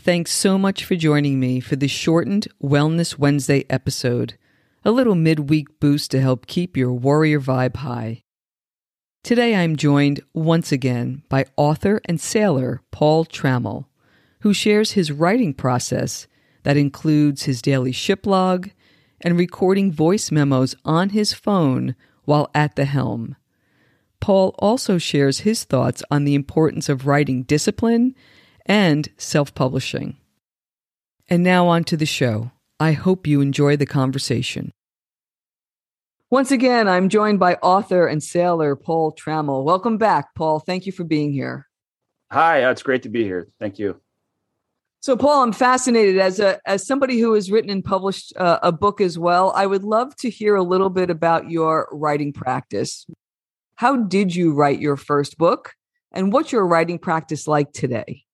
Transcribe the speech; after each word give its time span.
Thanks 0.00 0.30
so 0.30 0.58
much 0.58 0.84
for 0.84 0.94
joining 0.94 1.40
me 1.40 1.58
for 1.58 1.74
this 1.74 1.90
shortened 1.90 2.46
Wellness 2.62 3.18
Wednesday 3.18 3.64
episode, 3.68 4.38
a 4.84 4.92
little 4.92 5.16
midweek 5.16 5.80
boost 5.80 6.12
to 6.12 6.20
help 6.20 6.46
keep 6.46 6.76
your 6.76 6.92
warrior 6.92 7.40
vibe 7.40 7.76
high. 7.76 8.22
Today 9.24 9.56
I'm 9.56 9.74
joined 9.74 10.20
once 10.32 10.70
again 10.70 11.24
by 11.28 11.46
author 11.56 12.00
and 12.04 12.20
sailor 12.20 12.80
Paul 12.92 13.24
Trammell, 13.24 13.86
who 14.40 14.54
shares 14.54 14.92
his 14.92 15.10
writing 15.10 15.52
process 15.52 16.28
that 16.62 16.76
includes 16.76 17.42
his 17.42 17.60
daily 17.60 17.92
ship 17.92 18.24
log 18.24 18.70
and 19.20 19.36
recording 19.36 19.90
voice 19.90 20.30
memos 20.30 20.76
on 20.84 21.10
his 21.10 21.32
phone 21.32 21.96
while 22.24 22.48
at 22.54 22.76
the 22.76 22.84
helm. 22.84 23.34
Paul 24.20 24.54
also 24.60 24.96
shares 24.96 25.40
his 25.40 25.64
thoughts 25.64 26.04
on 26.08 26.24
the 26.24 26.36
importance 26.36 26.88
of 26.88 27.06
writing 27.06 27.42
discipline 27.42 28.14
and 28.68 29.08
self 29.16 29.54
publishing. 29.54 30.18
And 31.28 31.42
now 31.42 31.66
on 31.66 31.84
to 31.84 31.96
the 31.96 32.06
show. 32.06 32.52
I 32.78 32.92
hope 32.92 33.26
you 33.26 33.40
enjoy 33.40 33.76
the 33.76 33.86
conversation. 33.86 34.70
Once 36.30 36.50
again, 36.50 36.86
I'm 36.86 37.08
joined 37.08 37.40
by 37.40 37.54
author 37.54 38.06
and 38.06 38.22
sailor 38.22 38.76
Paul 38.76 39.12
Trammell. 39.12 39.64
Welcome 39.64 39.96
back, 39.96 40.34
Paul. 40.34 40.60
Thank 40.60 40.84
you 40.84 40.92
for 40.92 41.02
being 41.02 41.32
here. 41.32 41.66
Hi, 42.30 42.70
it's 42.70 42.82
great 42.82 43.02
to 43.04 43.08
be 43.08 43.24
here. 43.24 43.48
Thank 43.58 43.78
you. 43.78 43.98
So, 45.00 45.16
Paul, 45.16 45.42
I'm 45.42 45.52
fascinated 45.52 46.18
as 46.18 46.38
a 46.38 46.60
as 46.66 46.86
somebody 46.86 47.18
who 47.18 47.32
has 47.32 47.50
written 47.50 47.70
and 47.70 47.84
published 47.84 48.32
uh, 48.36 48.58
a 48.62 48.72
book 48.72 49.00
as 49.00 49.18
well. 49.18 49.52
I 49.56 49.64
would 49.66 49.84
love 49.84 50.14
to 50.16 50.28
hear 50.28 50.54
a 50.54 50.62
little 50.62 50.90
bit 50.90 51.08
about 51.08 51.50
your 51.50 51.88
writing 51.92 52.32
practice. 52.32 53.06
How 53.76 53.96
did 53.96 54.34
you 54.34 54.52
write 54.52 54.80
your 54.80 54.96
first 54.96 55.38
book, 55.38 55.72
and 56.12 56.32
what's 56.32 56.52
your 56.52 56.66
writing 56.66 56.98
practice 56.98 57.48
like 57.48 57.72
today? 57.72 58.24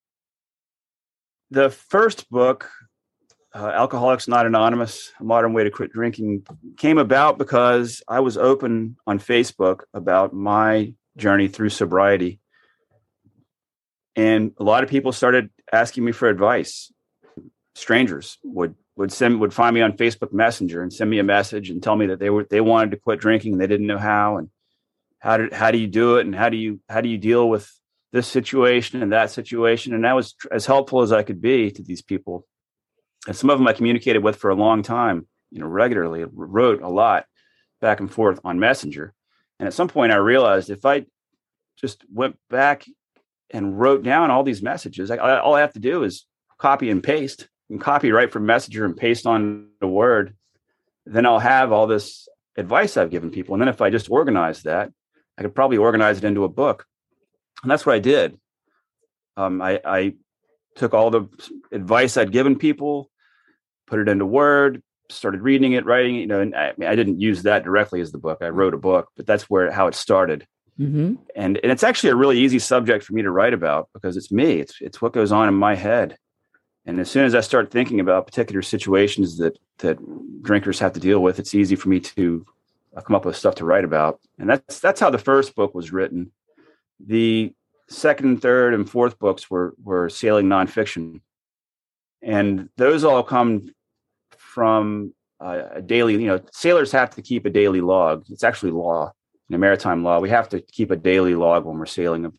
The 1.55 1.71
first 1.71 2.29
book, 2.29 2.69
uh, 3.55 3.69
Alcoholics 3.69 4.29
Not 4.29 4.45
Anonymous: 4.47 5.13
A 5.21 5.25
Modern 5.25 5.53
Way 5.53 5.65
to 5.65 5.71
Quit 5.71 5.93
Drinking, 5.93 6.47
came 6.77 6.99
about 6.99 7.39
because 7.39 8.03
I 8.09 8.21
was 8.21 8.37
open 8.37 8.97
on 9.07 9.19
Facebook 9.19 9.83
about 9.95 10.35
my 10.35 10.93
journey 11.17 11.49
through 11.49 11.71
sobriety, 11.71 12.41
and 14.17 14.53
a 14.59 14.65
lot 14.65 14.83
of 14.83 14.91
people 14.91 15.13
started 15.13 15.51
asking 15.73 16.05
me 16.05 16.13
for 16.13 16.29
advice. 16.29 16.93
Strangers 17.75 18.39
would 18.43 18.75
would 18.97 19.13
send 19.13 19.41
would 19.41 19.55
find 19.55 19.75
me 19.75 19.81
on 19.81 19.93
Facebook 19.93 20.33
Messenger 20.33 20.83
and 20.83 20.93
send 20.93 21.09
me 21.09 21.19
a 21.19 21.25
message 21.25 21.71
and 21.71 21.83
tell 21.83 21.97
me 21.97 22.07
that 22.07 22.19
they 22.19 22.31
were 22.31 22.47
they 22.51 22.61
wanted 22.61 22.91
to 22.91 22.97
quit 22.97 23.21
drinking 23.21 23.53
and 23.53 23.61
they 23.61 23.67
didn't 23.67 23.87
know 23.87 23.99
how 23.99 24.37
and 24.37 24.49
how 25.19 25.37
did 25.37 25.53
how 25.53 25.71
do 25.71 25.79
you 25.79 25.87
do 25.87 26.17
it 26.17 26.27
and 26.27 26.35
how 26.35 26.49
do 26.49 26.57
you 26.57 26.81
how 26.89 27.01
do 27.01 27.09
you 27.09 27.19
deal 27.19 27.49
with 27.49 27.71
this 28.15 28.29
situation 28.29 29.03
and 29.03 29.11
that 29.11 29.33
situation. 29.33 29.93
And 29.93 30.07
I 30.07 30.15
was 30.15 30.37
as 30.53 30.67
helpful 30.67 31.03
as 31.03 31.11
I 31.11 31.25
could 31.25 31.43
be 31.43 31.73
to 31.73 31.83
these 31.83 32.01
people. 32.01 32.47
And 33.27 33.35
some 33.35 33.51
of 33.51 33.59
them 33.59 33.67
I 33.67 33.73
communicated 33.73 34.23
with 34.23 34.37
for 34.37 34.51
a 34.51 34.55
long 34.55 34.85
time, 34.85 35.27
you 35.51 35.59
know, 35.59 35.67
regularly, 35.67 36.25
wrote 36.33 36.81
a 36.81 36.89
lot 36.89 37.27
back 37.81 37.99
and 37.99 38.09
forth 38.09 38.39
on 38.45 38.61
Messenger. 38.61 39.13
And 39.59 39.67
at 39.67 39.75
some 39.75 39.89
point 39.89 40.13
I 40.13 40.17
realized 40.17 40.71
if 40.71 40.87
I 40.87 41.07
just 41.77 42.05
went 42.09 42.39
back 42.49 42.85
and 43.51 43.81
wrote 43.81 44.05
down 44.05 44.31
all 44.31 44.45
these 44.45 44.63
messages, 44.63 45.11
I, 45.11 45.17
all 45.17 45.57
I 45.57 45.63
have 45.63 45.73
to 45.73 45.81
do 45.81 46.05
is 46.05 46.25
copy 46.57 46.91
and 46.91 47.03
paste 47.03 47.49
and 47.69 47.81
copy 47.81 48.13
right 48.13 48.31
from 48.31 48.47
Messenger 48.47 48.85
and 48.85 48.97
paste 48.97 49.27
on 49.27 49.71
the 49.81 49.89
Word. 49.89 50.37
Then 51.05 51.27
I'll 51.27 51.41
have 51.41 51.73
all 51.73 51.89
this 51.89 52.29
advice 52.57 52.97
I've 52.97 53.11
given 53.11 53.33
people. 53.33 53.57
And 53.57 53.61
then 53.61 53.69
if 53.69 53.81
I 53.81 53.91
just 53.91 54.09
organize 54.09 54.63
that, 54.63 54.93
I 55.37 55.43
could 55.43 55.57
probably 55.57 55.79
organize 55.79 56.19
it 56.19 56.25
into 56.25 56.45
a 56.45 56.49
book 56.49 56.87
and 57.65 57.71
that's 57.71 57.87
what 57.87 57.95
I 57.95 57.99
did. 57.99 58.39
Um, 59.37 59.61
I, 59.61 59.81
I 59.85 60.15
took 60.77 60.95
all 60.95 61.11
the 61.11 61.27
advice 61.73 62.17
I'd 62.17 62.31
given 62.31 62.57
people, 62.57 63.11
put 63.87 63.99
it 63.99 64.09
into 64.09 64.27
Word, 64.27 64.83
started 65.09 65.41
reading 65.41 65.73
it, 65.73 65.87
writing 65.87 66.17
it. 66.17 66.21
You 66.21 66.27
know, 66.27 66.41
and 66.41 66.55
I, 66.55 66.73
I, 66.87 66.95
didn't 66.95 67.21
use 67.21 67.43
that 67.43 67.65
directly 67.65 68.01
as 68.01 68.13
the 68.13 68.19
book. 68.19 68.39
I 68.43 68.49
wrote 68.51 68.75
a 68.75 68.79
book, 68.79 69.09
but 69.17 69.27
that's 69.27 69.49
where 69.51 69.71
how 69.71 69.87
it 69.87 69.95
started. 69.95 70.47
Mm-hmm. 70.79 71.15
And 71.35 71.59
and 71.63 71.73
it's 71.73 71.83
actually 71.83 72.11
a 72.11 72.17
really 72.17 72.39
easy 72.39 72.59
subject 72.59 73.05
for 73.05 73.15
me 73.15 73.23
to 73.23 73.31
write 73.31 73.55
about 73.55 73.89
because 73.95 74.17
it's 74.17 74.31
me. 74.31 74.61
It's 74.61 74.75
it's 74.81 75.01
what 75.01 75.13
goes 75.13 75.33
on 75.33 75.49
in 75.49 75.55
my 75.55 75.75
head. 75.75 76.17
And 76.87 77.01
as 77.01 77.11
soon 77.11 77.25
as 77.25 77.35
I 77.35 77.41
start 77.41 77.71
thinking 77.71 77.99
about 77.99 78.27
particular 78.27 78.61
situations 78.61 79.39
that 79.39 79.59
that 79.79 79.99
drinkers 80.43 80.79
have 80.81 80.93
to 80.93 81.01
deal 81.01 81.21
with, 81.21 81.39
it's 81.39 81.55
easy 81.55 81.77
for 81.77 81.89
me 81.89 82.01
to 82.01 82.45
uh, 82.97 83.01
come 83.01 83.17
up 83.17 83.25
with 83.25 83.37
stuff 83.37 83.55
to 83.57 83.65
write 83.65 83.85
about. 83.85 84.21
And 84.39 84.51
that's 84.51 84.81
that's 84.81 85.01
how 85.01 85.11
the 85.11 85.19
first 85.19 85.55
book 85.55 85.75
was 85.75 85.93
written. 85.93 86.33
The 87.01 87.53
second, 87.89 88.43
third, 88.43 88.75
and 88.75 88.89
fourth 88.89 89.19
books 89.19 89.51
were 89.51 89.75
were 89.83 90.09
sailing 90.09 90.47
nonfiction, 90.47 91.21
and 92.23 92.69
those 92.77 93.05
all 93.05 93.23
come 93.23 93.73
from 94.39 95.15
uh, 95.41 95.63
a 95.75 95.83
daily. 95.83 96.15
You 96.15 96.27
know, 96.27 96.41
sailors 96.53 96.93
have 96.93 97.11
to 97.11 97.23
keep 97.23 97.45
a 97.45 97.51
daily 97.51 97.81
log. 97.81 98.25
It's 98.31 98.45
actually 98.45 98.73
law 98.73 99.13
in 99.49 99.55
a 99.55 99.59
maritime 99.59 100.03
law. 100.05 100.21
We 100.21 100.31
have 100.31 100.49
to 100.51 100.61
keep 100.61 100.91
a 100.91 100.97
daily 100.97 101.35
log 101.35 101.65
when 101.65 101.79
we're 101.79 101.87
sailing. 101.87 102.33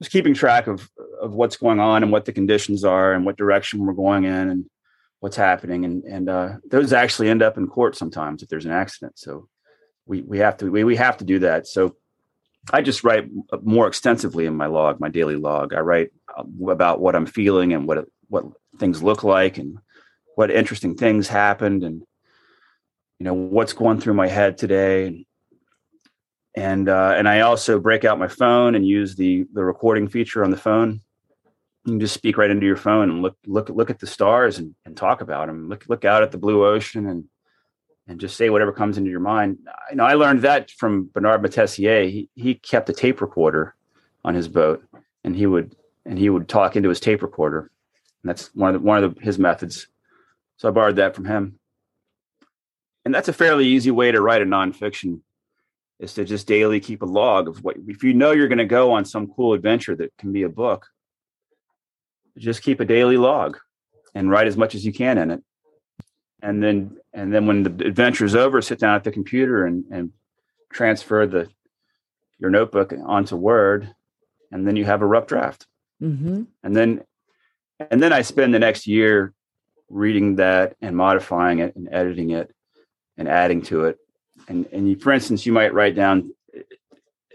Just 0.00 0.12
keeping 0.12 0.34
track 0.34 0.66
of 0.66 0.90
of 1.20 1.34
what's 1.34 1.56
going 1.56 1.80
on 1.80 2.02
and 2.02 2.12
what 2.12 2.24
the 2.24 2.32
conditions 2.32 2.84
are 2.84 3.12
and 3.12 3.24
what 3.24 3.38
direction 3.38 3.80
we're 3.80 3.94
going 3.94 4.24
in 4.24 4.50
and 4.50 4.66
what's 5.20 5.36
happening. 5.36 5.84
And 5.84 6.04
and 6.04 6.28
uh, 6.28 6.56
those 6.68 6.92
actually 6.92 7.28
end 7.28 7.42
up 7.42 7.56
in 7.56 7.66
court 7.66 7.96
sometimes 7.96 8.42
if 8.42 8.48
there's 8.48 8.66
an 8.66 8.72
accident. 8.72 9.18
So 9.18 9.48
we 10.04 10.22
we 10.22 10.38
have 10.38 10.58
to 10.58 10.70
we, 10.70 10.84
we 10.84 10.96
have 10.96 11.16
to 11.18 11.24
do 11.24 11.38
that. 11.40 11.66
So 11.66 11.96
I 12.72 12.82
just 12.82 13.04
write 13.04 13.28
more 13.62 13.86
extensively 13.86 14.46
in 14.46 14.56
my 14.56 14.66
log, 14.66 15.00
my 15.00 15.08
daily 15.08 15.36
log. 15.36 15.72
I 15.72 15.80
write 15.80 16.10
uh, 16.36 16.44
about 16.68 17.00
what 17.00 17.14
I'm 17.14 17.26
feeling 17.26 17.72
and 17.72 17.86
what 17.86 18.06
what 18.28 18.44
things 18.78 19.02
look 19.02 19.22
like 19.24 19.58
and 19.58 19.78
what 20.34 20.50
interesting 20.50 20.96
things 20.96 21.28
happened 21.28 21.84
and 21.84 22.02
you 23.18 23.24
know 23.24 23.34
what's 23.34 23.72
going 23.72 24.00
through 24.00 24.14
my 24.14 24.28
head 24.28 24.58
today 24.58 25.26
and 26.56 26.88
uh, 26.88 27.14
and 27.16 27.28
I 27.28 27.40
also 27.40 27.78
break 27.78 28.04
out 28.04 28.18
my 28.18 28.28
phone 28.28 28.74
and 28.74 28.86
use 28.86 29.14
the 29.14 29.46
the 29.52 29.62
recording 29.62 30.08
feature 30.08 30.42
on 30.42 30.50
the 30.50 30.56
phone. 30.56 31.00
You 31.84 31.92
can 31.92 32.00
just 32.00 32.14
speak 32.14 32.38
right 32.38 32.50
into 32.50 32.66
your 32.66 32.78
phone 32.78 33.10
and 33.10 33.22
look 33.22 33.36
look 33.46 33.68
look 33.68 33.90
at 33.90 34.00
the 34.00 34.06
stars 34.06 34.58
and, 34.58 34.74
and 34.86 34.96
talk 34.96 35.20
about 35.20 35.48
them. 35.48 35.68
Look 35.68 35.84
look 35.88 36.04
out 36.04 36.22
at 36.22 36.32
the 36.32 36.38
blue 36.38 36.64
ocean 36.64 37.06
and 37.06 37.24
and 38.08 38.20
just 38.20 38.36
say 38.36 38.50
whatever 38.50 38.72
comes 38.72 38.98
into 38.98 39.10
your 39.10 39.20
mind. 39.20 39.58
You 39.90 39.96
know, 39.96 40.04
I 40.04 40.14
learned 40.14 40.42
that 40.42 40.70
from 40.70 41.10
Bernard 41.12 41.42
Moitessier. 41.42 42.08
He 42.10 42.28
he 42.34 42.54
kept 42.54 42.88
a 42.88 42.92
tape 42.92 43.20
recorder 43.20 43.74
on 44.24 44.34
his 44.34 44.48
boat, 44.48 44.84
and 45.24 45.34
he 45.34 45.46
would 45.46 45.74
and 46.04 46.18
he 46.18 46.30
would 46.30 46.48
talk 46.48 46.76
into 46.76 46.88
his 46.88 47.00
tape 47.00 47.22
recorder. 47.22 47.70
And 48.22 48.30
that's 48.30 48.54
one 48.54 48.74
of 48.74 48.80
the, 48.80 48.86
one 48.86 49.02
of 49.02 49.14
the, 49.14 49.20
his 49.20 49.38
methods. 49.38 49.88
So 50.56 50.68
I 50.68 50.72
borrowed 50.72 50.96
that 50.96 51.14
from 51.14 51.24
him. 51.24 51.58
And 53.04 53.14
that's 53.14 53.28
a 53.28 53.32
fairly 53.32 53.66
easy 53.66 53.90
way 53.90 54.10
to 54.10 54.20
write 54.20 54.42
a 54.42 54.46
nonfiction 54.46 55.20
is 55.98 56.14
to 56.14 56.24
just 56.24 56.46
daily 56.46 56.80
keep 56.80 57.02
a 57.02 57.06
log 57.06 57.48
of 57.48 57.62
what 57.62 57.76
if 57.86 58.02
you 58.02 58.12
know 58.12 58.32
you're 58.32 58.48
going 58.48 58.58
to 58.58 58.66
go 58.66 58.92
on 58.92 59.04
some 59.04 59.28
cool 59.28 59.54
adventure 59.54 59.96
that 59.96 60.16
can 60.18 60.32
be 60.32 60.42
a 60.42 60.48
book 60.48 60.86
just 62.36 62.62
keep 62.62 62.80
a 62.80 62.84
daily 62.84 63.16
log 63.16 63.56
and 64.14 64.30
write 64.30 64.46
as 64.46 64.56
much 64.56 64.74
as 64.74 64.84
you 64.84 64.92
can 64.92 65.16
in 65.16 65.30
it 65.30 65.42
and 66.46 66.62
then 66.62 66.96
and 67.12 67.34
then 67.34 67.46
when 67.46 67.64
the 67.64 67.86
adventure 67.86 68.24
is 68.24 68.36
over 68.36 68.62
sit 68.62 68.78
down 68.78 68.94
at 68.94 69.02
the 69.02 69.10
computer 69.10 69.66
and, 69.66 69.84
and 69.90 70.12
transfer 70.72 71.26
the 71.26 71.48
your 72.38 72.50
notebook 72.50 72.94
onto 73.04 73.34
word 73.34 73.92
and 74.52 74.66
then 74.66 74.76
you 74.76 74.84
have 74.84 75.02
a 75.02 75.06
rough 75.06 75.26
draft. 75.26 75.66
Mm-hmm. 76.00 76.42
and 76.62 76.76
then 76.76 77.02
and 77.90 78.02
then 78.02 78.12
i 78.12 78.20
spend 78.20 78.52
the 78.52 78.58
next 78.58 78.86
year 78.86 79.32
reading 79.88 80.36
that 80.36 80.76
and 80.82 80.94
modifying 80.94 81.60
it 81.60 81.74
and 81.74 81.88
editing 81.90 82.30
it 82.30 82.54
and 83.16 83.28
adding 83.28 83.62
to 83.62 83.84
it. 83.84 83.96
And 84.46 84.66
and 84.72 84.88
you, 84.88 84.98
for 84.98 85.12
instance 85.12 85.46
you 85.46 85.52
might 85.52 85.74
write 85.74 85.94
down 85.94 86.34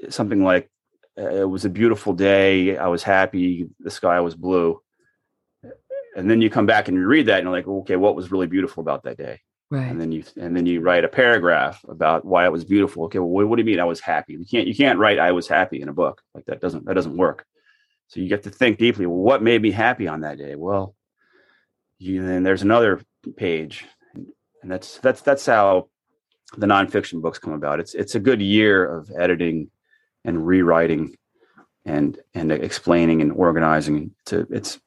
something 0.10 0.44
like 0.44 0.70
uh, 1.18 1.30
it 1.30 1.50
was 1.50 1.66
a 1.66 1.70
beautiful 1.70 2.14
day. 2.14 2.78
I 2.78 2.88
was 2.88 3.04
happy. 3.04 3.68
The 3.80 3.92
sky 3.92 4.20
was 4.20 4.36
blue 4.36 4.80
and 6.16 6.30
then 6.30 6.42
you 6.42 6.50
come 6.50 6.66
back 6.66 6.88
and 6.88 6.98
you 6.98 7.06
read 7.06 7.28
that 7.28 7.40
and 7.40 7.46
you're 7.46 7.54
like 7.54 7.68
okay 7.68 7.96
what 7.96 8.16
was 8.16 8.32
really 8.32 8.48
beautiful 8.48 8.82
about 8.82 9.04
that 9.04 9.18
day? 9.18 9.40
Right. 9.70 9.90
and 9.90 10.02
then 10.02 10.12
you 10.12 10.24
and 10.36 10.56
then 10.56 10.66
you 10.66 10.82
write 10.82 11.06
a 11.06 11.08
paragraph 11.08 11.82
about 11.88 12.26
why 12.26 12.46
it 12.46 12.52
was 12.52 12.66
beautiful. 12.66 13.06
Okay 13.06 13.20
well 13.20 13.48
what, 13.48 13.56
do 13.56 13.62
you 13.62 13.66
mean 13.66 13.80
i 13.80 13.86
was 13.86 14.00
happy? 14.02 14.34
You 14.34 14.46
can't 14.46 14.68
you 14.68 14.76
can't 14.76 15.00
write 15.00 15.20
i 15.20 15.32
was 15.32 15.48
happy 15.48 15.82
in 15.82 15.90
a 15.90 15.94
book. 15.94 16.22
Like 16.34 16.46
that 16.46 16.60
doesn't 16.60 16.86
that 16.86 16.96
doesn't 16.96 17.16
work. 17.16 17.46
So 18.08 18.20
you 18.20 18.28
get 18.28 18.44
to 18.44 18.50
think 18.50 18.78
deeply 18.78 19.06
well, 19.06 19.18
what 19.18 19.42
made 19.42 19.62
me 19.62 19.72
happy 19.72 20.08
on 20.08 20.22
that 20.22 20.38
day? 20.38 20.56
Well 20.56 20.96
you, 22.02 22.26
then 22.26 22.42
there's 22.42 22.64
another 22.64 23.00
page, 23.38 23.86
and 24.16 24.72
that's 24.72 24.98
that's 24.98 25.22
that's 25.22 25.46
how 25.46 25.90
the 26.58 26.66
nonfiction 26.66 27.22
books 27.22 27.38
come 27.38 27.54
about. 27.54 27.80
It's 27.80 27.94
it's 27.94 28.16
a 28.16 28.20
good 28.20 28.42
year 28.42 28.84
of 28.84 29.12
editing 29.16 29.70
and 30.26 30.46
rewriting 30.46 31.16
and 31.86 32.20
and 32.34 32.52
explaining 32.52 33.22
and 33.22 33.32
organizing. 33.32 34.16
To 34.26 34.48
it's 34.50 34.80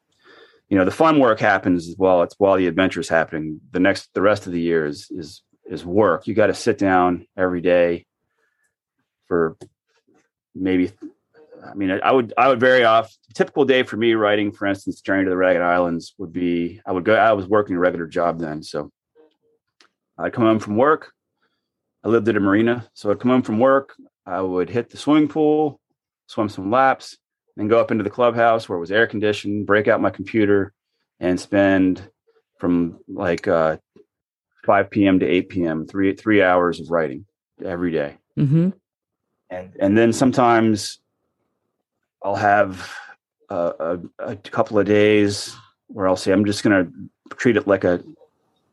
you 0.68 0.78
know 0.78 0.84
the 0.84 0.90
fun 0.90 1.20
work 1.20 1.40
happens 1.40 1.94
while 1.96 2.22
it's 2.22 2.34
while 2.38 2.56
the 2.56 2.66
adventure 2.66 3.00
is 3.00 3.08
happening. 3.08 3.60
The 3.70 3.80
next 3.80 4.12
the 4.14 4.22
rest 4.22 4.46
of 4.46 4.52
the 4.52 4.60
year 4.60 4.86
is 4.86 5.08
is 5.10 5.42
is 5.66 5.84
work. 5.84 6.26
You 6.26 6.34
got 6.34 6.48
to 6.48 6.54
sit 6.54 6.78
down 6.78 7.26
every 7.36 7.60
day 7.60 8.06
for 9.26 9.56
maybe 10.54 10.92
I 11.66 11.74
mean, 11.74 11.90
I 12.02 12.12
would 12.12 12.34
I 12.36 12.48
would 12.48 12.60
vary 12.60 12.84
off. 12.84 13.14
Typical 13.34 13.64
day 13.64 13.82
for 13.82 13.96
me 13.96 14.14
writing, 14.14 14.52
for 14.52 14.66
instance, 14.66 15.00
Journey 15.00 15.24
to 15.24 15.30
the 15.30 15.36
Ragged 15.36 15.62
Islands 15.62 16.14
would 16.18 16.32
be 16.32 16.80
I 16.86 16.92
would 16.92 17.04
go. 17.04 17.14
I 17.14 17.32
was 17.32 17.46
working 17.46 17.76
a 17.76 17.78
regular 17.78 18.06
job 18.06 18.38
then, 18.38 18.62
so 18.62 18.90
I'd 20.18 20.32
come 20.32 20.44
home 20.44 20.58
from 20.58 20.76
work. 20.76 21.12
I 22.04 22.08
lived 22.08 22.28
at 22.28 22.36
a 22.36 22.40
marina, 22.40 22.88
so 22.92 23.10
I'd 23.10 23.20
come 23.20 23.30
home 23.30 23.42
from 23.42 23.58
work. 23.58 23.94
I 24.26 24.40
would 24.40 24.70
hit 24.70 24.90
the 24.90 24.96
swimming 24.96 25.28
pool, 25.28 25.80
swim 26.26 26.48
some 26.48 26.70
laps, 26.70 27.16
and 27.56 27.68
go 27.68 27.78
up 27.78 27.90
into 27.90 28.04
the 28.04 28.10
clubhouse 28.10 28.68
where 28.68 28.76
it 28.76 28.80
was 28.80 28.92
air 28.92 29.06
conditioned. 29.06 29.66
Break 29.66 29.88
out 29.88 30.00
my 30.00 30.10
computer 30.10 30.72
and 31.20 31.38
spend 31.38 32.08
from 32.58 32.98
like 33.08 33.46
uh, 33.46 33.76
5 34.64 34.90
p.m. 34.90 35.20
to 35.20 35.26
8 35.26 35.48
p.m. 35.48 35.86
three 35.86 36.14
three 36.14 36.42
hours 36.42 36.80
of 36.80 36.90
writing 36.90 37.26
every 37.64 37.92
day. 37.92 38.16
Mm-hmm. 38.38 38.70
And 39.50 39.72
and 39.78 39.96
then 39.98 40.12
sometimes 40.12 40.98
I'll 42.24 42.36
have 42.36 42.90
a, 43.50 44.00
a, 44.18 44.30
a 44.30 44.36
couple 44.36 44.78
of 44.78 44.86
days 44.86 45.54
where 45.88 46.08
I'll 46.08 46.16
say, 46.16 46.32
I'm 46.32 46.44
just 46.44 46.62
going 46.62 46.84
to 46.84 47.36
treat 47.36 47.56
it 47.56 47.66
like 47.66 47.84
a, 47.84 48.02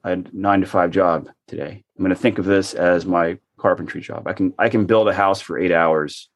a 0.03 0.17
nine 0.31 0.61
to 0.61 0.67
five 0.67 0.91
job 0.91 1.29
today. 1.47 1.83
I'm 1.97 2.03
going 2.03 2.15
to 2.15 2.21
think 2.21 2.39
of 2.39 2.45
this 2.45 2.73
as 2.73 3.05
my 3.05 3.37
carpentry 3.57 4.01
job. 4.01 4.27
I 4.27 4.33
can, 4.33 4.53
I 4.57 4.69
can 4.69 4.85
build 4.85 5.07
a 5.07 5.13
house 5.13 5.41
for 5.41 5.59
eight 5.59 5.71
hours. 5.71 6.29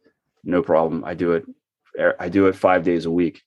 No 0.44 0.62
problem. 0.62 1.03
I 1.06 1.13
do 1.13 1.31
it. 1.31 1.45
Er, 2.00 2.15
I 2.19 2.30
do 2.30 2.47
it 2.47 2.56
five 2.56 2.83
days 2.83 3.06
a 3.06 3.12
week, 3.12 3.42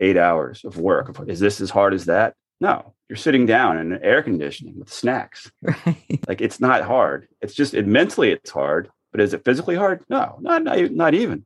eight 0.00 0.16
hours 0.16 0.64
of 0.64 0.78
work. 0.78 1.16
Is 1.26 1.40
this 1.40 1.60
as 1.60 1.70
hard 1.70 1.94
as 1.94 2.06
that? 2.06 2.34
No, 2.60 2.94
you're 3.08 3.16
sitting 3.16 3.44
down 3.44 3.78
in 3.78 4.02
air 4.02 4.22
conditioning 4.22 4.78
with 4.78 4.92
snacks. 4.92 5.50
Right. 5.62 6.20
Like 6.28 6.40
it's 6.40 6.60
not 6.60 6.82
hard. 6.82 7.28
It's 7.40 7.54
just 7.54 7.74
it 7.74 7.86
mentally 7.86 8.30
it's 8.30 8.50
hard, 8.50 8.88
but 9.10 9.20
is 9.20 9.34
it 9.34 9.44
physically 9.44 9.74
hard? 9.74 10.04
No, 10.08 10.36
not 10.40 10.62
not, 10.62 10.90
not 10.90 11.14
even. 11.14 11.44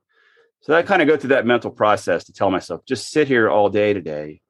So 0.61 0.75
I 0.75 0.83
kind 0.83 1.01
of 1.01 1.09
go 1.09 1.17
through 1.17 1.29
that 1.29 1.47
mental 1.47 1.71
process 1.71 2.25
to 2.25 2.33
tell 2.33 2.51
myself, 2.51 2.85
just 2.85 3.11
sit 3.11 3.29
here 3.29 3.49
all 3.49 3.69
day 3.69 3.93
today 3.93 4.41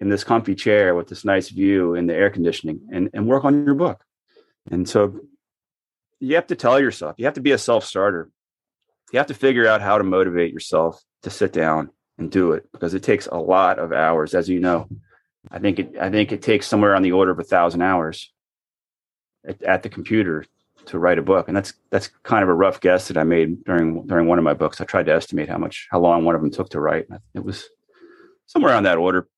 in 0.00 0.08
this 0.08 0.24
comfy 0.24 0.54
chair 0.54 0.94
with 0.94 1.08
this 1.08 1.24
nice 1.24 1.48
view 1.48 1.94
and 1.94 2.08
the 2.08 2.14
air 2.14 2.30
conditioning 2.30 2.88
and, 2.92 3.10
and 3.12 3.26
work 3.26 3.44
on 3.44 3.64
your 3.64 3.74
book. 3.74 4.04
And 4.70 4.88
so 4.88 5.20
you 6.20 6.36
have 6.36 6.46
to 6.48 6.56
tell 6.56 6.80
yourself, 6.80 7.16
you 7.18 7.24
have 7.24 7.34
to 7.34 7.40
be 7.40 7.52
a 7.52 7.58
self 7.58 7.84
starter. 7.84 8.30
You 9.14 9.18
have 9.18 9.28
to 9.28 9.34
figure 9.34 9.68
out 9.68 9.80
how 9.80 9.96
to 9.96 10.02
motivate 10.02 10.52
yourself 10.52 11.00
to 11.22 11.30
sit 11.30 11.52
down 11.52 11.90
and 12.18 12.32
do 12.32 12.50
it 12.50 12.66
because 12.72 12.94
it 12.94 13.04
takes 13.04 13.28
a 13.28 13.36
lot 13.36 13.78
of 13.78 13.92
hours, 13.92 14.34
as 14.34 14.48
you 14.48 14.58
know. 14.58 14.88
I 15.52 15.60
think 15.60 15.78
it 15.78 15.94
I 16.00 16.10
think 16.10 16.32
it 16.32 16.42
takes 16.42 16.66
somewhere 16.66 16.96
on 16.96 17.02
the 17.02 17.12
order 17.12 17.30
of 17.30 17.38
a 17.38 17.44
thousand 17.44 17.82
hours 17.82 18.32
at, 19.46 19.62
at 19.62 19.84
the 19.84 19.88
computer 19.88 20.44
to 20.86 20.98
write 20.98 21.20
a 21.20 21.22
book, 21.22 21.46
and 21.46 21.56
that's 21.56 21.74
that's 21.90 22.08
kind 22.24 22.42
of 22.42 22.48
a 22.48 22.54
rough 22.54 22.80
guess 22.80 23.06
that 23.06 23.16
I 23.16 23.22
made 23.22 23.62
during 23.62 24.04
during 24.04 24.26
one 24.26 24.38
of 24.38 24.44
my 24.44 24.52
books. 24.52 24.80
I 24.80 24.84
tried 24.84 25.06
to 25.06 25.14
estimate 25.14 25.48
how 25.48 25.58
much 25.58 25.86
how 25.92 26.00
long 26.00 26.24
one 26.24 26.34
of 26.34 26.40
them 26.40 26.50
took 26.50 26.70
to 26.70 26.80
write. 26.80 27.06
It 27.34 27.44
was 27.44 27.68
somewhere 28.46 28.74
on 28.74 28.82
that 28.82 28.98
order. 28.98 29.28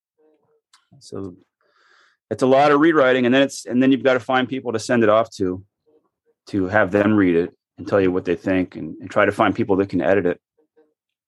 So 1.01 1.37
it's 2.31 2.43
a 2.43 2.47
lot 2.47 2.73
of 2.73 2.81
rewriting, 2.81 3.27
and 3.27 3.35
then 3.35 3.43
it's 3.43 3.67
and 3.67 3.83
then 3.83 3.93
you've 3.93 4.05
got 4.05 4.15
to 4.15 4.21
find 4.21 4.49
people 4.49 4.73
to 4.73 4.79
send 4.79 5.03
it 5.03 5.11
off 5.11 5.29
to, 5.33 5.63
to 6.47 6.65
have 6.69 6.93
them 6.93 7.15
read 7.15 7.37
it 7.37 7.56
and 7.79 7.87
tell 7.87 8.01
you 8.01 8.11
what 8.11 8.25
they 8.25 8.37
think, 8.37 8.77
and, 8.77 8.97
and 9.01 9.11
try 9.11 9.25
to 9.25 9.33
find 9.33 9.55
people 9.55 9.77
that 9.77 9.89
can 9.89 10.01
edit 10.01 10.27
it. 10.27 10.41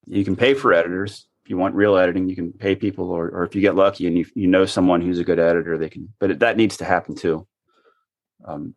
You 0.07 0.25
can 0.25 0.35
pay 0.35 0.53
for 0.53 0.73
editors 0.73 1.27
if 1.43 1.49
you 1.49 1.57
want 1.57 1.75
real 1.75 1.97
editing. 1.97 2.27
You 2.29 2.35
can 2.35 2.51
pay 2.53 2.75
people, 2.75 3.11
or 3.11 3.29
or 3.29 3.43
if 3.43 3.55
you 3.55 3.61
get 3.61 3.75
lucky 3.75 4.07
and 4.07 4.17
you 4.17 4.25
you 4.35 4.47
know 4.47 4.65
someone 4.65 5.01
who's 5.01 5.19
a 5.19 5.23
good 5.23 5.39
editor, 5.39 5.77
they 5.77 5.89
can. 5.89 6.13
But 6.19 6.31
it, 6.31 6.39
that 6.39 6.57
needs 6.57 6.77
to 6.77 6.85
happen 6.85 7.15
too. 7.15 7.47
Um, 8.45 8.75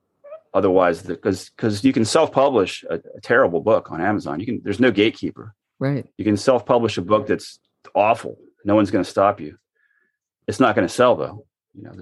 otherwise 0.55 1.03
because 1.03 1.51
because 1.51 1.85
you 1.85 1.93
can 1.93 2.05
self-publish 2.05 2.85
a, 2.89 2.95
a, 2.95 3.21
terrible 3.23 3.61
book 3.61 3.91
on 3.91 4.01
amazon 4.01 4.41
you 4.41 4.47
can 4.47 4.61
there's 4.63 4.81
no 4.81 4.91
gatekeeper 4.91 5.55
right 5.79 6.07
you 6.19 6.25
can 6.25 6.37
self-publish 6.37 6.99
a 6.99 7.03
book 7.03 7.27
that's 7.27 7.59
awful 7.95 8.37
no 8.65 8.75
one's 8.75 8.91
going 8.91 9.05
to 9.05 9.11
stop 9.11 9.41
you 9.41 9.57
it's 10.47 10.61
not 10.61 10.75
going 10.75 10.87
to 10.87 10.93
sell 10.93 11.17
though 11.17 11.47
you 11.75 11.83
know 11.83 11.93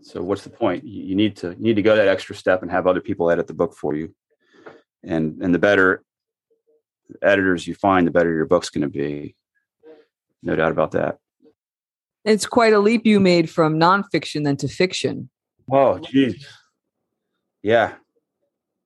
so 0.00 0.22
what's 0.22 0.42
the 0.42 0.50
point 0.50 0.84
you, 0.84 1.04
you, 1.06 1.14
need 1.16 1.36
to 1.36 1.50
you 1.50 1.62
need 1.62 1.76
to 1.76 1.82
go 1.82 1.96
that 1.96 2.08
extra 2.08 2.34
step 2.34 2.62
and 2.62 2.70
have 2.70 2.86
other 2.86 3.00
people 3.00 3.30
edit 3.30 3.46
the 3.46 3.54
book 3.54 3.74
for 3.74 3.94
you 3.94 4.14
and 5.04 5.40
and 5.42 5.54
the 5.54 5.58
better 5.58 6.02
editors 7.22 7.66
you 7.66 7.74
find 7.74 8.06
the 8.06 8.10
better 8.10 8.32
your 8.32 8.46
book's 8.46 8.70
going 8.70 8.82
to 8.82 8.88
be 8.88 9.34
no 10.42 10.54
doubt 10.54 10.72
about 10.72 10.92
that 10.92 11.18
it's 12.24 12.46
quite 12.46 12.72
a 12.72 12.78
leap 12.78 13.06
you 13.06 13.18
made 13.18 13.48
from 13.48 13.78
nonfiction 13.78 14.44
then 14.44 14.56
to 14.56 14.68
fiction 14.68 15.30
oh 15.70 15.98
geez 15.98 16.46
yeah. 17.62 17.94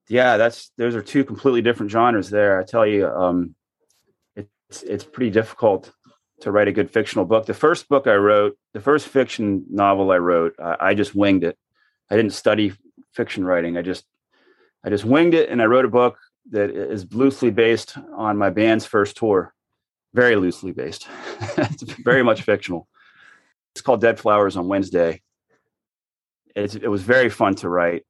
Yeah, 0.09 0.37
that's 0.37 0.71
those 0.77 0.95
are 0.95 1.01
two 1.01 1.23
completely 1.23 1.61
different 1.61 1.91
genres 1.91 2.29
there. 2.29 2.59
I 2.59 2.63
tell 2.63 2.85
you, 2.85 3.07
um, 3.07 3.55
it's 4.35 4.83
it's 4.83 5.03
pretty 5.03 5.31
difficult 5.31 5.91
to 6.41 6.51
write 6.51 6.67
a 6.67 6.73
good 6.73 6.91
fictional 6.91 7.25
book. 7.25 7.45
The 7.45 7.53
first 7.53 7.87
book 7.87 8.05
I 8.05 8.15
wrote, 8.15 8.57
the 8.73 8.81
first 8.81 9.07
fiction 9.07 9.65
novel 9.69 10.11
I 10.11 10.17
wrote, 10.17 10.55
I, 10.59 10.75
I 10.81 10.93
just 10.93 11.15
winged 11.15 11.45
it. 11.45 11.57
I 12.11 12.17
didn't 12.17 12.33
study 12.33 12.73
fiction 13.13 13.45
writing. 13.45 13.77
I 13.77 13.81
just 13.81 14.03
I 14.83 14.89
just 14.89 15.05
winged 15.05 15.33
it 15.33 15.49
and 15.49 15.61
I 15.61 15.65
wrote 15.65 15.85
a 15.85 15.89
book 15.89 16.17
that 16.51 16.69
is 16.69 17.11
loosely 17.13 17.51
based 17.51 17.97
on 18.15 18.37
my 18.37 18.49
band's 18.49 18.85
first 18.85 19.17
tour. 19.17 19.53
Very 20.13 20.35
loosely 20.35 20.71
based. 20.71 21.07
it's 21.57 21.83
very 21.83 22.23
much 22.23 22.43
fictional. 22.43 22.87
It's 23.73 23.81
called 23.81 24.01
Dead 24.01 24.19
Flowers 24.19 24.57
on 24.57 24.67
Wednesday. 24.67 25.21
It's, 26.55 26.75
it 26.75 26.87
was 26.87 27.01
very 27.01 27.29
fun 27.29 27.55
to 27.55 27.69
write 27.69 28.03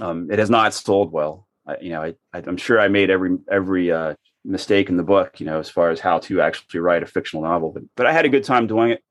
um, 0.00 0.30
it 0.30 0.38
has 0.38 0.50
not 0.50 0.74
sold 0.74 1.12
well. 1.12 1.46
I, 1.66 1.76
you 1.80 1.90
know, 1.90 2.12
I, 2.32 2.38
am 2.38 2.56
sure 2.56 2.80
I 2.80 2.88
made 2.88 3.10
every 3.10 3.38
every 3.50 3.92
uh, 3.92 4.14
mistake 4.44 4.88
in 4.88 4.96
the 4.96 5.02
book. 5.02 5.40
You 5.40 5.46
know, 5.46 5.58
as 5.58 5.70
far 5.70 5.90
as 5.90 6.00
how 6.00 6.18
to 6.20 6.40
actually 6.40 6.80
write 6.80 7.02
a 7.02 7.06
fictional 7.06 7.44
novel, 7.44 7.72
but 7.72 7.84
but 7.96 8.06
I 8.06 8.12
had 8.12 8.24
a 8.24 8.30
good 8.30 8.44
time 8.44 8.66
doing 8.66 8.90
it, 8.90 9.02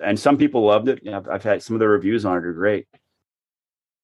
and 0.00 0.18
some 0.18 0.36
people 0.36 0.64
loved 0.64 0.88
it. 0.88 1.00
You 1.02 1.10
know, 1.10 1.18
I've, 1.18 1.28
I've 1.28 1.44
had 1.44 1.62
some 1.62 1.74
of 1.74 1.80
the 1.80 1.88
reviews 1.88 2.24
on 2.24 2.36
it 2.36 2.44
are 2.44 2.52
great. 2.52 2.86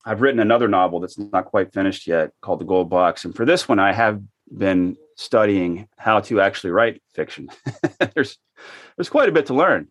I've 0.04 0.21
written 0.21 0.40
another 0.40 0.68
novel 0.68 1.00
that's 1.00 1.18
not 1.18 1.47
quite 1.47 1.73
finished 1.73 2.06
yet 2.06 2.32
called 2.40 2.61
The 2.61 2.64
Gold 2.64 2.90
Box, 2.90 3.25
and 3.25 3.35
for 3.35 3.44
this 3.44 3.68
one, 3.68 3.78
I 3.78 3.92
have 3.92 4.21
been 4.56 4.97
studying 5.16 5.88
how 5.97 6.21
to 6.21 6.40
actually 6.40 6.71
write 6.71 7.02
fiction. 7.14 7.49
there's 8.14 8.38
there's 8.97 9.09
quite 9.09 9.28
a 9.28 9.32
bit 9.32 9.47
to 9.47 9.54
learn 9.54 9.88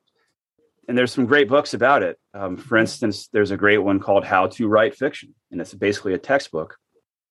and 0.87 0.97
there's 0.97 1.13
some 1.13 1.25
great 1.25 1.47
books 1.47 1.73
about 1.73 2.03
it. 2.03 2.19
Um, 2.33 2.57
for 2.57 2.77
instance, 2.77 3.29
there's 3.31 3.51
a 3.51 3.57
great 3.57 3.77
one 3.77 3.99
called 3.99 4.25
How 4.25 4.47
to 4.47 4.67
Write 4.67 4.95
Fiction, 4.95 5.33
and 5.51 5.61
it's 5.61 5.73
basically 5.73 6.13
a 6.13 6.17
textbook. 6.17 6.75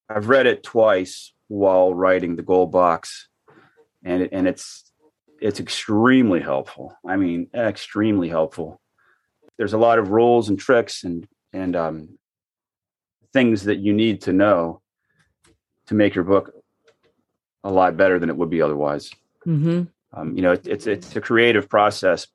I've 0.09 0.29
read 0.29 0.47
it 0.47 0.63
twice 0.63 1.35
while 1.49 1.93
writing 1.93 2.37
the 2.37 2.43
Gold 2.43 2.73
Box, 2.73 3.29
and 4.05 4.29
and 4.33 4.49
it's 4.49 4.91
it's 5.41 5.61
extremely 5.61 6.41
helpful. 6.41 6.97
I 7.07 7.17
mean, 7.17 7.49
extremely 7.55 8.29
helpful. 8.29 8.81
There's 9.59 9.75
a 9.75 9.79
lot 9.79 9.99
of 9.99 10.11
rules 10.11 10.49
and 10.49 10.59
tricks 10.59 11.05
and 11.05 11.27
and 11.53 11.77
um, 11.77 12.19
things 13.33 13.65
that 13.65 13.79
you 13.79 13.93
need 13.93 14.23
to 14.23 14.33
know 14.33 14.81
to 15.87 15.95
make 15.95 16.15
your 16.15 16.25
book 16.25 16.53
a 17.65 17.71
lot 17.71 17.97
better 17.97 18.19
than 18.19 18.31
it 18.31 18.37
would 18.37 18.51
be 18.51 18.63
otherwise. 18.63 19.11
Mm-hmm. 19.47 19.83
Um, 20.13 20.37
you 20.37 20.43
know, 20.43 20.53
it, 20.53 20.67
it's 20.67 20.87
it's 20.87 21.15
a 21.17 21.21
creative 21.21 21.69
process, 21.69 22.27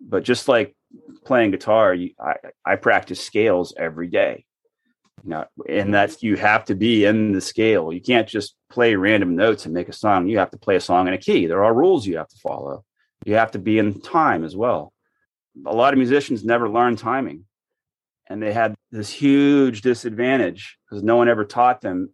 but 0.00 0.22
just 0.22 0.48
like 0.48 0.76
playing 1.24 1.50
guitar, 1.50 1.94
you, 1.94 2.10
I, 2.20 2.34
I 2.64 2.76
practice 2.76 3.20
scales 3.20 3.74
every 3.76 4.08
day. 4.08 4.44
You 5.22 5.30
know, 5.30 5.44
and 5.68 5.92
that's 5.92 6.22
you 6.22 6.36
have 6.36 6.66
to 6.66 6.74
be 6.74 7.06
in 7.06 7.32
the 7.32 7.40
scale. 7.40 7.92
You 7.92 8.00
can't 8.00 8.28
just 8.28 8.56
play 8.68 8.94
random 8.94 9.36
notes 9.36 9.64
and 9.64 9.72
make 9.72 9.88
a 9.88 9.92
song. 9.92 10.28
You 10.28 10.38
have 10.38 10.50
to 10.50 10.58
play 10.58 10.76
a 10.76 10.80
song 10.80 11.08
in 11.08 11.14
a 11.14 11.18
key. 11.18 11.46
There 11.46 11.64
are 11.64 11.72
rules 11.74 12.06
you 12.06 12.18
have 12.18 12.28
to 12.28 12.36
follow. 12.38 12.84
You 13.24 13.34
have 13.36 13.52
to 13.52 13.58
be 13.58 13.78
in 13.78 14.00
time 14.00 14.44
as 14.44 14.54
well. 14.54 14.92
A 15.64 15.74
lot 15.74 15.94
of 15.94 15.98
musicians 15.98 16.44
never 16.44 16.68
learn 16.68 16.96
timing, 16.96 17.44
and 18.28 18.42
they 18.42 18.52
had 18.52 18.74
this 18.90 19.10
huge 19.10 19.82
disadvantage 19.82 20.78
because 20.88 21.02
no 21.02 21.16
one 21.16 21.28
ever 21.28 21.44
taught 21.44 21.80
them 21.80 22.10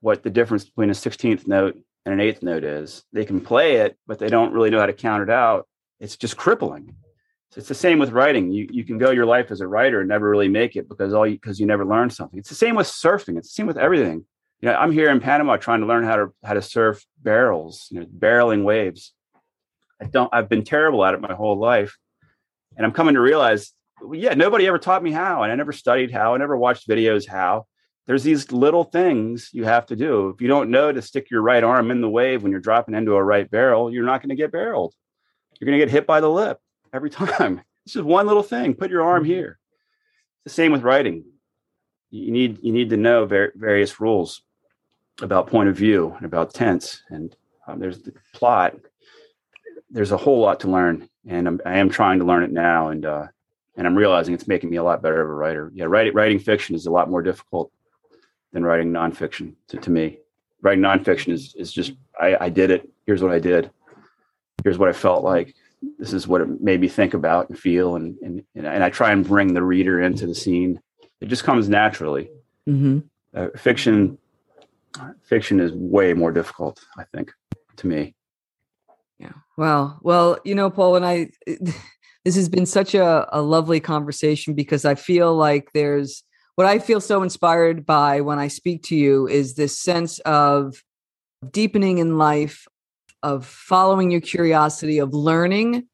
what 0.00 0.22
the 0.22 0.30
difference 0.30 0.64
between 0.64 0.90
a 0.90 0.94
16th 0.94 1.46
note 1.46 1.76
and 2.04 2.12
an 2.12 2.20
eighth 2.20 2.42
note 2.42 2.64
is. 2.64 3.04
They 3.12 3.24
can 3.24 3.40
play 3.40 3.76
it, 3.76 3.96
but 4.06 4.18
they 4.18 4.28
don't 4.28 4.52
really 4.52 4.70
know 4.70 4.80
how 4.80 4.86
to 4.86 4.92
count 4.92 5.22
it 5.22 5.30
out. 5.30 5.66
It's 6.00 6.16
just 6.16 6.36
crippling 6.36 6.94
it's 7.56 7.68
the 7.68 7.74
same 7.74 7.98
with 7.98 8.10
writing. 8.10 8.50
You 8.50 8.68
you 8.70 8.84
can 8.84 8.98
go 8.98 9.10
your 9.10 9.26
life 9.26 9.50
as 9.50 9.60
a 9.60 9.66
writer 9.66 10.00
and 10.00 10.08
never 10.08 10.28
really 10.28 10.48
make 10.48 10.76
it 10.76 10.88
because 10.88 11.14
all 11.14 11.24
because 11.24 11.58
you, 11.58 11.64
you 11.64 11.68
never 11.68 11.84
learned 11.84 12.12
something. 12.12 12.38
It's 12.38 12.48
the 12.48 12.54
same 12.54 12.74
with 12.74 12.86
surfing. 12.86 13.38
It's 13.38 13.48
the 13.48 13.54
same 13.54 13.66
with 13.66 13.78
everything. 13.78 14.24
You 14.60 14.68
know, 14.68 14.74
I'm 14.74 14.92
here 14.92 15.10
in 15.10 15.20
Panama 15.20 15.56
trying 15.56 15.80
to 15.80 15.86
learn 15.86 16.04
how 16.04 16.16
to 16.16 16.32
how 16.42 16.54
to 16.54 16.62
surf 16.62 17.04
barrels, 17.22 17.88
you 17.90 18.00
know, 18.00 18.06
barreling 18.06 18.64
waves. 18.64 19.12
I 20.00 20.06
don't. 20.06 20.32
I've 20.32 20.48
been 20.48 20.64
terrible 20.64 21.04
at 21.04 21.14
it 21.14 21.20
my 21.20 21.34
whole 21.34 21.58
life, 21.58 21.96
and 22.76 22.84
I'm 22.84 22.92
coming 22.92 23.14
to 23.14 23.20
realize 23.20 23.72
yeah, 24.12 24.34
nobody 24.34 24.66
ever 24.66 24.78
taught 24.78 25.02
me 25.02 25.12
how, 25.12 25.42
and 25.42 25.52
I 25.52 25.54
never 25.54 25.72
studied 25.72 26.10
how. 26.10 26.34
I 26.34 26.38
never 26.38 26.56
watched 26.56 26.88
videos 26.88 27.28
how. 27.28 27.66
There's 28.06 28.22
these 28.22 28.52
little 28.52 28.84
things 28.84 29.50
you 29.52 29.64
have 29.64 29.86
to 29.86 29.96
do. 29.96 30.28
If 30.28 30.42
you 30.42 30.48
don't 30.48 30.70
know 30.70 30.92
to 30.92 31.00
stick 31.00 31.30
your 31.30 31.40
right 31.40 31.64
arm 31.64 31.90
in 31.90 32.02
the 32.02 32.10
wave 32.10 32.42
when 32.42 32.52
you're 32.52 32.60
dropping 32.60 32.94
into 32.94 33.14
a 33.14 33.22
right 33.22 33.50
barrel, 33.50 33.90
you're 33.90 34.04
not 34.04 34.20
going 34.20 34.28
to 34.28 34.34
get 34.34 34.52
barreled. 34.52 34.94
You're 35.58 35.66
going 35.66 35.78
to 35.78 35.84
get 35.84 35.92
hit 35.92 36.06
by 36.06 36.20
the 36.20 36.28
lip 36.28 36.58
every 36.92 37.10
time. 37.10 37.62
It's 37.84 37.94
just 37.94 38.04
one 38.04 38.26
little 38.26 38.42
thing. 38.42 38.74
Put 38.74 38.90
your 38.90 39.02
arm 39.02 39.22
mm-hmm. 39.22 39.32
here. 39.32 39.58
It's 40.44 40.54
the 40.54 40.62
same 40.62 40.72
with 40.72 40.82
writing. 40.82 41.24
You 42.10 42.30
need 42.30 42.58
you 42.62 42.72
need 42.72 42.90
to 42.90 42.96
know 42.96 43.26
ver- 43.26 43.52
various 43.56 43.98
rules 44.00 44.42
about 45.20 45.48
point 45.48 45.68
of 45.68 45.76
view 45.76 46.12
and 46.16 46.26
about 46.26 46.54
tense, 46.54 47.02
and 47.08 47.34
um, 47.66 47.80
there's 47.80 48.02
the 48.02 48.12
plot. 48.32 48.76
There's 49.90 50.12
a 50.12 50.16
whole 50.16 50.40
lot 50.40 50.60
to 50.60 50.70
learn, 50.70 51.08
and 51.26 51.48
I'm, 51.48 51.60
I 51.64 51.78
am 51.78 51.90
trying 51.90 52.20
to 52.20 52.24
learn 52.24 52.44
it 52.44 52.52
now, 52.52 52.88
and 52.88 53.04
uh, 53.04 53.26
and 53.76 53.86
I'm 53.86 53.96
realizing 53.96 54.34
it's 54.34 54.46
making 54.46 54.70
me 54.70 54.76
a 54.76 54.82
lot 54.82 55.02
better 55.02 55.20
of 55.20 55.28
a 55.28 55.34
writer. 55.34 55.70
Yeah, 55.74 55.86
writing 55.86 56.14
writing 56.14 56.38
fiction 56.38 56.74
is 56.74 56.86
a 56.86 56.90
lot 56.90 57.10
more 57.10 57.22
difficult 57.22 57.72
than 58.52 58.64
writing 58.64 58.92
nonfiction 58.92 59.54
to, 59.68 59.78
to 59.78 59.90
me. 59.90 60.18
Writing 60.62 60.82
nonfiction 60.82 61.32
is 61.32 61.54
is 61.56 61.72
just 61.72 61.92
I, 62.20 62.36
I 62.40 62.48
did 62.48 62.70
it. 62.70 62.88
Here's 63.06 63.22
what 63.22 63.32
I 63.32 63.38
did. 63.38 63.70
Here's 64.62 64.78
what 64.78 64.88
I 64.88 64.92
felt 64.92 65.24
like. 65.24 65.54
This 65.98 66.12
is 66.12 66.26
what 66.26 66.40
it 66.40 66.60
made 66.60 66.80
me 66.80 66.88
think 66.88 67.14
about 67.14 67.48
and 67.48 67.58
feel, 67.58 67.96
and 67.96 68.16
and 68.22 68.44
and 68.54 68.82
I 68.82 68.90
try 68.90 69.12
and 69.12 69.26
bring 69.26 69.54
the 69.54 69.62
reader 69.62 70.00
into 70.00 70.26
the 70.26 70.34
scene. 70.34 70.80
It 71.20 71.26
just 71.26 71.44
comes 71.44 71.68
naturally. 71.68 72.30
Mm-hmm. 72.68 73.00
Uh, 73.34 73.48
fiction, 73.56 74.16
fiction 75.22 75.60
is 75.60 75.72
way 75.72 76.14
more 76.14 76.32
difficult. 76.32 76.84
I 76.96 77.04
think 77.04 77.32
to 77.76 77.86
me. 77.86 78.14
Yeah. 79.18 79.32
Well, 79.56 79.98
well, 80.02 80.38
you 80.44 80.54
know, 80.54 80.70
Paul, 80.70 80.96
and 80.96 81.04
I. 81.04 81.30
this 82.24 82.36
has 82.36 82.48
been 82.48 82.66
such 82.66 82.94
a, 82.94 83.28
a 83.32 83.42
lovely 83.42 83.80
conversation 83.80 84.54
because 84.54 84.84
I 84.84 84.94
feel 84.94 85.34
like 85.34 85.70
there's 85.74 86.22
what 86.56 86.66
I 86.66 86.78
feel 86.78 87.00
so 87.00 87.22
inspired 87.22 87.84
by 87.84 88.20
when 88.20 88.38
I 88.38 88.48
speak 88.48 88.84
to 88.84 88.96
you 88.96 89.26
is 89.26 89.54
this 89.54 89.78
sense 89.78 90.20
of 90.20 90.82
deepening 91.50 91.98
in 91.98 92.16
life, 92.16 92.66
of 93.22 93.44
following 93.44 94.10
your 94.10 94.20
curiosity, 94.20 94.98
of 94.98 95.12
learning, 95.12 95.88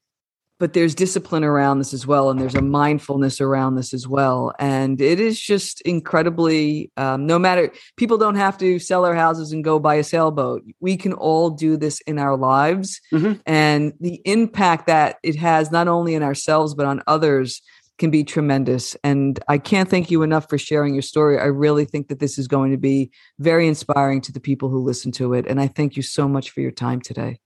but 0.61 0.75
there's 0.75 0.95
discipline 0.95 1.43
around 1.43 1.79
this 1.79 1.95
as 1.95 2.07
well 2.07 2.29
and 2.29 2.38
there's 2.38 2.55
a 2.55 2.62
mindfulness 2.62 3.40
around 3.40 3.75
this 3.75 3.93
as 3.95 4.07
well. 4.07 4.52
And 4.59 5.00
it 5.00 5.19
is 5.19 5.40
just 5.40 5.81
incredibly 5.81 6.93
um, 6.99 7.26
no 7.26 7.38
matter 7.38 7.73
people 7.97 8.19
don't 8.19 8.37
have 8.37 8.59
to 8.59 8.79
sell 8.79 9.02
their 9.02 9.14
houses 9.14 9.52
and 9.52 9.64
go 9.64 9.79
buy 9.79 9.95
a 9.97 10.05
sailboat. 10.05 10.62
We 10.79 10.99
can 10.99 11.14
all 11.14 11.49
do 11.50 11.79
this 11.79 12.00
in 12.02 12.19
our 12.19 12.37
lives. 12.37 13.00
Mm-hmm. 13.12 13.40
and 13.47 13.95
the 14.00 14.21
impact 14.25 14.87
that 14.87 15.17
it 15.23 15.37
has 15.37 15.71
not 15.71 15.88
only 15.88 16.14
in 16.14 16.23
ourselves 16.23 16.75
but 16.75 16.85
on 16.85 17.02
others 17.07 17.62
can 17.99 18.11
be 18.11 18.23
tremendous. 18.23 18.97
And 19.02 19.40
i 19.49 19.57
can't 19.57 19.88
thank 19.88 20.11
you 20.11 20.23
enough 20.23 20.49
for 20.50 20.59
sharing 20.59 20.95
your 20.95 21.02
story. 21.02 21.38
I 21.38 21.47
really 21.47 21.87
think 21.87 22.09
that 22.09 22.21
this 22.21 22.38
is 22.38 22.47
going 22.47 22.71
to 22.73 22.76
be 22.76 23.11
very 23.38 23.67
inspiring 23.67 24.21
to 24.23 24.33
the 24.33 24.40
people 24.40 24.69
who 24.69 24.85
listen 24.85 25.11
to 25.12 25.33
it. 25.33 25.47
And 25.47 25.59
i 25.59 25.67
thank 25.69 25.97
you 25.97 26.02
so 26.02 26.29
much 26.29 26.50
for 26.50 26.61
your 26.61 26.71
time 26.71 27.00
today 27.00 27.40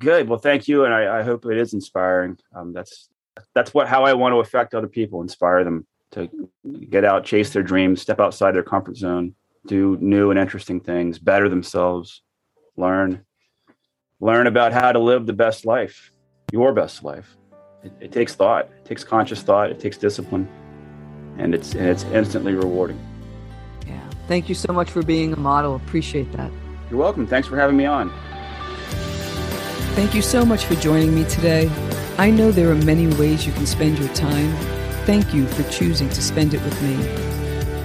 Good. 0.00 0.28
Well, 0.28 0.38
thank 0.38 0.66
you, 0.66 0.86
and 0.86 0.94
I, 0.94 1.20
I 1.20 1.22
hope 1.22 1.44
it 1.44 1.58
is 1.58 1.74
inspiring. 1.74 2.38
Um, 2.54 2.72
that's 2.72 3.10
that's 3.54 3.74
what 3.74 3.86
how 3.86 4.04
I 4.04 4.14
want 4.14 4.32
to 4.32 4.40
affect 4.40 4.74
other 4.74 4.88
people, 4.88 5.20
inspire 5.20 5.62
them 5.62 5.86
to 6.12 6.28
get 6.88 7.04
out, 7.04 7.24
chase 7.24 7.52
their 7.52 7.62
dreams, 7.62 8.00
step 8.00 8.18
outside 8.18 8.54
their 8.54 8.62
comfort 8.62 8.96
zone, 8.96 9.34
do 9.66 9.98
new 10.00 10.30
and 10.30 10.40
interesting 10.40 10.80
things, 10.80 11.18
better 11.18 11.50
themselves, 11.50 12.22
learn, 12.78 13.24
learn 14.20 14.46
about 14.46 14.72
how 14.72 14.90
to 14.90 14.98
live 14.98 15.26
the 15.26 15.34
best 15.34 15.66
life, 15.66 16.10
your 16.50 16.72
best 16.72 17.04
life. 17.04 17.36
It, 17.84 17.92
it 18.00 18.12
takes 18.12 18.34
thought, 18.34 18.70
it 18.78 18.86
takes 18.86 19.04
conscious 19.04 19.42
thought, 19.42 19.70
it 19.70 19.78
takes 19.78 19.98
discipline, 19.98 20.48
and 21.36 21.54
it's 21.54 21.74
and 21.74 21.86
it's 21.86 22.04
instantly 22.04 22.54
rewarding. 22.54 22.98
Yeah. 23.86 24.00
Thank 24.28 24.48
you 24.48 24.54
so 24.54 24.72
much 24.72 24.90
for 24.90 25.02
being 25.02 25.34
a 25.34 25.38
model. 25.38 25.76
Appreciate 25.76 26.32
that. 26.32 26.50
You're 26.88 26.98
welcome. 26.98 27.26
Thanks 27.26 27.46
for 27.46 27.58
having 27.58 27.76
me 27.76 27.84
on. 27.84 28.10
Thank 29.94 30.14
you 30.14 30.22
so 30.22 30.44
much 30.44 30.64
for 30.66 30.76
joining 30.76 31.14
me 31.14 31.24
today. 31.24 31.68
I 32.16 32.30
know 32.30 32.52
there 32.52 32.70
are 32.70 32.76
many 32.76 33.08
ways 33.08 33.44
you 33.46 33.52
can 33.52 33.66
spend 33.66 33.98
your 33.98 34.08
time. 34.14 34.54
Thank 35.04 35.34
you 35.34 35.46
for 35.48 35.62
choosing 35.64 36.08
to 36.10 36.22
spend 36.22 36.54
it 36.54 36.62
with 36.62 36.80
me. 36.80 36.94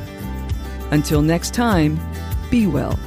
Until 0.92 1.24
next 1.24 1.56
time, 1.56 2.00
be 2.52 2.68
well. 2.68 3.00